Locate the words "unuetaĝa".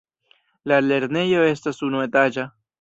1.91-2.51